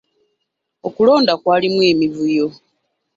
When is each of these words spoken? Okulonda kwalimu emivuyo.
Okulonda 0.87 1.33
kwalimu 1.41 1.79
emivuyo. 1.91 2.47